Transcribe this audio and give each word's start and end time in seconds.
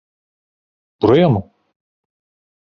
Buraya 1.01 1.29
mı? 1.29 1.51